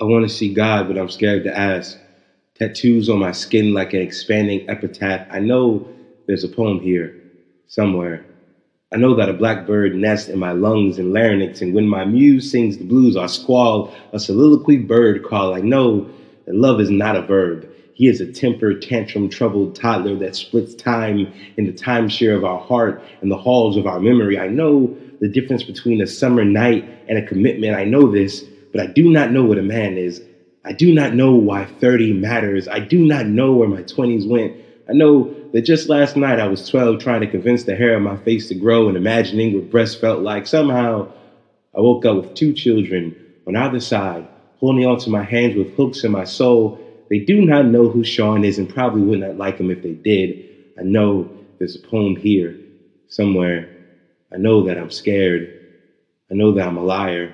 I 0.00 0.04
want 0.04 0.24
to 0.24 0.34
see 0.34 0.48
God, 0.54 0.88
but 0.88 0.96
I'm 0.96 1.10
scared 1.10 1.44
to 1.44 1.56
ask. 1.56 1.98
Tattoos 2.54 3.08
on 3.08 3.18
my 3.18 3.32
skin 3.32 3.74
like 3.74 3.92
an 3.94 4.00
expanding 4.00 4.62
epitaph. 4.68 5.26
I 5.30 5.40
know 5.40 5.86
there's 6.26 6.44
a 6.44 6.48
poem 6.48 6.80
here 6.80 7.12
somewhere. 7.68 8.22
I 8.92 8.96
know 8.96 9.14
that 9.14 9.28
a 9.28 9.34
blackbird 9.34 9.94
nests 9.94 10.28
in 10.28 10.38
my 10.38 10.52
lungs 10.52 10.98
and 10.98 11.12
larynx, 11.12 11.60
and 11.60 11.74
when 11.74 11.86
my 11.86 12.04
muse 12.04 12.50
sings 12.50 12.78
the 12.78 12.84
blues, 12.84 13.16
I 13.16 13.26
squall 13.26 13.94
a 14.12 14.18
soliloquy 14.18 14.78
bird 14.78 15.22
call. 15.22 15.54
I 15.54 15.60
know 15.60 16.08
that 16.46 16.54
love 16.54 16.80
is 16.80 16.90
not 16.90 17.16
a 17.16 17.22
verb. 17.22 17.68
He 17.94 18.08
is 18.08 18.20
a 18.20 18.26
temper 18.26 18.74
tantrum 18.74 19.28
troubled 19.28 19.74
toddler 19.74 20.16
that 20.16 20.34
splits 20.34 20.74
time 20.74 21.28
in 21.58 21.66
the 21.66 21.72
timeshare 21.72 22.34
of 22.34 22.44
our 22.44 22.58
heart 22.58 23.02
and 23.20 23.30
the 23.30 23.36
halls 23.36 23.76
of 23.76 23.86
our 23.86 24.00
memory. 24.00 24.38
I 24.38 24.48
know 24.48 24.96
the 25.20 25.28
difference 25.28 25.62
between 25.62 26.00
a 26.00 26.06
summer 26.06 26.44
night 26.44 26.88
and 27.08 27.18
a 27.18 27.22
commitment. 27.22 27.76
I 27.76 27.84
know 27.84 28.10
this, 28.10 28.42
but 28.72 28.80
I 28.80 28.86
do 28.86 29.10
not 29.10 29.30
know 29.30 29.44
what 29.44 29.58
a 29.58 29.62
man 29.62 29.96
is. 29.96 30.20
I 30.64 30.72
do 30.72 30.92
not 30.92 31.14
know 31.14 31.34
why 31.34 31.64
30 31.64 32.12
matters. 32.12 32.68
I 32.68 32.80
do 32.80 33.04
not 33.06 33.26
know 33.26 33.52
where 33.54 33.68
my 33.68 33.82
20s 33.82 34.28
went. 34.28 34.54
I 34.88 34.92
know 34.92 35.34
that 35.52 35.62
just 35.62 35.88
last 35.88 36.16
night 36.16 36.38
I 36.38 36.46
was 36.46 36.68
12 36.68 36.98
trying 36.98 37.20
to 37.20 37.26
convince 37.26 37.64
the 37.64 37.74
hair 37.74 37.96
on 37.96 38.02
my 38.02 38.16
face 38.16 38.48
to 38.48 38.54
grow 38.54 38.88
and 38.88 38.96
imagining 38.96 39.54
what 39.54 39.70
breasts 39.70 39.94
felt 39.96 40.20
like. 40.20 40.46
Somehow 40.46 41.06
I 41.74 41.80
woke 41.80 42.04
up 42.04 42.16
with 42.16 42.34
two 42.34 42.52
children 42.52 43.12
on 43.46 43.56
either 43.56 43.80
side, 43.80 44.26
holding 44.58 44.84
onto 44.86 45.10
my 45.10 45.22
hands 45.22 45.54
with 45.54 45.70
hooks 45.70 46.04
in 46.04 46.10
my 46.12 46.24
soul. 46.24 46.72
They 47.08 47.18
do 47.18 47.40
not 47.40 47.66
know 47.66 47.88
who 47.88 48.04
Sean 48.04 48.44
is 48.44 48.58
and 48.58 48.68
probably 48.68 49.02
would 49.02 49.20
not 49.20 49.36
like 49.36 49.58
him 49.58 49.70
if 49.70 49.82
they 49.82 49.94
did. 49.94 50.36
I 50.78 50.82
know 50.82 51.26
there's 51.58 51.74
a 51.76 51.80
poem 51.80 52.16
here 52.16 52.56
somewhere. 53.08 53.66
I 54.32 54.36
know 54.36 54.62
that 54.62 54.78
I'm 54.78 54.90
scared. 54.90 55.48
I 56.30 56.34
know 56.34 56.52
that 56.52 56.66
I'm 56.66 56.76
a 56.76 56.82
liar. 56.82 57.32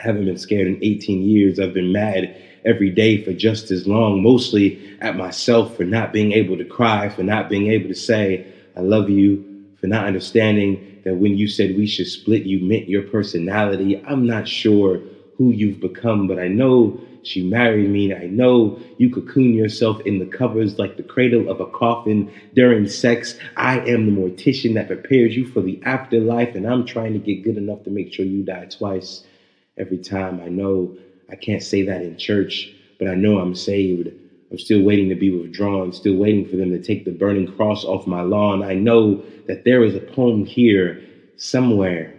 I 0.00 0.06
haven't 0.06 0.24
been 0.24 0.38
scared 0.38 0.66
in 0.66 0.78
18 0.80 1.22
years. 1.22 1.60
I've 1.60 1.74
been 1.74 1.92
mad 1.92 2.34
every 2.64 2.88
day 2.88 3.22
for 3.22 3.34
just 3.34 3.70
as 3.70 3.86
long, 3.86 4.22
mostly 4.22 4.96
at 5.00 5.14
myself 5.14 5.76
for 5.76 5.84
not 5.84 6.12
being 6.12 6.32
able 6.32 6.56
to 6.56 6.64
cry, 6.64 7.10
for 7.10 7.22
not 7.22 7.50
being 7.50 7.66
able 7.70 7.88
to 7.88 7.94
say, 7.94 8.46
I 8.74 8.80
love 8.80 9.10
you, 9.10 9.44
for 9.78 9.88
not 9.88 10.06
understanding 10.06 11.02
that 11.04 11.16
when 11.16 11.36
you 11.36 11.48
said 11.48 11.76
we 11.76 11.86
should 11.86 12.06
split, 12.06 12.44
you 12.44 12.60
meant 12.60 12.88
your 12.88 13.02
personality. 13.02 14.02
I'm 14.06 14.26
not 14.26 14.48
sure 14.48 15.02
who 15.36 15.50
you've 15.50 15.80
become, 15.80 16.26
but 16.26 16.38
I 16.38 16.48
know 16.48 16.98
she 17.22 17.42
married 17.42 17.90
me. 17.90 18.14
I 18.14 18.26
know 18.26 18.80
you 18.96 19.10
cocoon 19.10 19.52
yourself 19.52 20.00
in 20.06 20.18
the 20.18 20.24
covers 20.24 20.78
like 20.78 20.96
the 20.96 21.02
cradle 21.02 21.50
of 21.50 21.60
a 21.60 21.66
coffin 21.66 22.32
during 22.54 22.88
sex. 22.88 23.38
I 23.58 23.80
am 23.80 24.06
the 24.06 24.18
mortician 24.18 24.74
that 24.74 24.86
prepares 24.86 25.36
you 25.36 25.46
for 25.46 25.60
the 25.60 25.78
afterlife, 25.84 26.54
and 26.54 26.66
I'm 26.66 26.86
trying 26.86 27.12
to 27.12 27.18
get 27.18 27.42
good 27.42 27.58
enough 27.58 27.84
to 27.84 27.90
make 27.90 28.14
sure 28.14 28.24
you 28.24 28.42
die 28.42 28.64
twice 28.64 29.24
every 29.80 29.98
time. 29.98 30.40
I 30.40 30.48
know 30.48 30.90
I 31.30 31.36
can't 31.36 31.62
say 31.62 31.82
that 31.84 32.02
in 32.02 32.16
church, 32.16 32.70
but 32.98 33.08
I 33.08 33.16
know 33.16 33.38
I'm 33.38 33.54
saved. 33.54 34.10
I'm 34.52 34.58
still 34.58 34.80
waiting 34.82 35.10
to 35.10 35.16
be 35.16 35.30
withdrawn, 35.30 35.92
still 35.92 36.14
waiting 36.14 36.44
for 36.44 36.56
them 36.56 36.70
to 36.72 36.80
take 36.80 37.04
the 37.04 37.12
burning 37.12 37.46
cross 37.46 37.84
off 37.84 38.06
my 38.06 38.22
lawn. 38.22 38.62
I 38.62 38.74
know 38.74 39.18
that 39.46 39.64
there 39.64 39.84
is 39.84 39.96
a 39.96 40.00
poem 40.00 40.44
here 40.44 40.98
somewhere, 41.36 42.14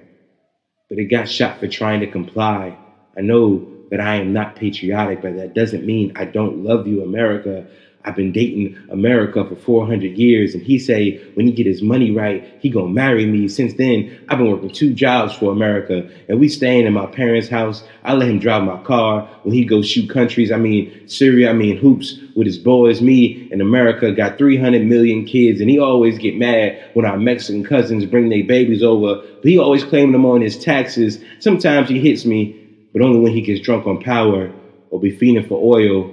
but 0.90 1.00
it 1.00 1.06
got 1.06 1.30
shot 1.30 1.60
for 1.60 1.68
trying 1.68 2.02
to 2.02 2.08
comply. 2.08 2.78
I 3.18 3.22
know 3.22 3.64
that 3.92 4.02
I 4.02 4.18
am 4.18 4.34
not 4.34 4.56
patriotic, 4.56 5.22
but 5.22 5.36
that 5.36 5.54
doesn't 5.54 5.86
mean 5.86 6.12
I 6.16 6.26
don't 6.26 6.64
love 6.64 6.88
you, 6.88 7.04
America. 7.04 7.66
I've 8.06 8.16
been 8.16 8.32
dating 8.32 8.76
America 8.90 9.46
for 9.46 9.56
400 9.56 10.18
years, 10.18 10.54
and 10.54 10.64
he 10.64 10.80
say 10.80 11.20
when 11.36 11.46
he 11.46 11.52
get 11.52 11.66
his 11.66 11.82
money 11.82 12.12
right, 12.12 12.44
he 12.60 12.70
gonna 12.70 12.88
marry 12.90 13.26
me. 13.26 13.48
Since 13.48 13.74
then, 13.76 14.12
I've 14.28 14.38
been 14.38 14.50
working 14.50 14.70
two 14.70 14.94
jobs 14.94 15.34
for 15.34 15.52
America, 15.52 16.06
and 16.28 16.40
we 16.40 16.48
staying 16.48 16.86
in 16.86 16.94
my 16.94 17.06
parents' 17.06 17.48
house. 17.50 17.84
I 18.04 18.14
let 18.14 18.30
him 18.30 18.40
drive 18.40 18.64
my 18.64 18.78
car 18.78 19.28
when 19.44 19.54
he 19.54 19.66
go 19.66 19.82
shoot 19.82 20.10
countries. 20.10 20.52
I 20.52 20.58
mean 20.58 20.92
Syria, 21.06 21.50
I 21.50 21.54
mean 21.54 21.78
hoops 21.78 22.16
with 22.36 22.48
his 22.48 22.58
boys. 22.58 23.02
Me 23.02 23.38
and 23.52 23.62
America 23.62 24.12
got 24.12 24.38
300 24.38 24.82
million 24.84 25.24
kids, 25.24 25.62
and 25.62 25.70
he 25.70 25.80
always 25.80 26.18
get 26.18 26.36
mad 26.36 26.76
when 26.94 27.06
our 27.06 27.18
Mexican 27.18 27.64
cousins 27.64 28.06
bring 28.06 28.30
their 28.30 28.44
babies 28.44 28.84
over. 28.84 29.18
But 29.42 29.50
he 29.52 29.58
always 29.58 29.84
claim 29.84 30.12
them 30.12 30.26
on 30.26 30.42
his 30.42 30.58
taxes. 30.58 31.20
Sometimes 31.40 31.90
he 31.90 32.00
hits 32.00 32.26
me, 32.26 32.52
but 32.94 33.02
only 33.02 33.20
when 33.20 33.32
he 33.34 33.42
gets 33.42 33.62
drunk 33.62 33.86
on 33.88 33.98
power 33.98 34.52
or 34.90 35.00
be 35.00 35.12
fiending 35.12 35.46
for 35.46 35.60
oil. 35.62 36.12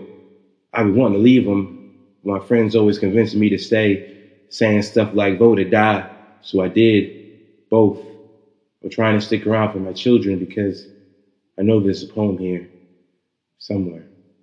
I 0.73 0.83
be 0.85 0.91
wanting 0.91 1.19
to 1.19 1.23
leave 1.23 1.47
him 1.47 1.71
my 2.25 2.41
friends 2.41 2.77
always 2.77 2.99
convinced 2.99 3.37
me 3.37 3.51
to 3.51 3.59
stay, 3.59 4.03
saying 4.51 4.83
stuff 4.83 5.11
like 5.15 5.39
vote 5.39 5.61
or 5.61 5.65
die. 5.65 6.07
So 6.43 6.61
I 6.61 6.69
did 6.69 7.11
both. 7.71 8.01
I'm 8.85 8.91
trying 8.91 9.15
to 9.19 9.23
stick 9.23 9.47
around 9.47 9.71
for 9.73 9.81
my 9.81 9.93
children 9.93 10.39
because 10.39 10.89
I 11.59 11.63
know 11.63 11.81
there's 11.81 12.03
a 12.05 12.09
poem 12.09 12.39
here 12.39 12.69
somewhere. 13.59 14.08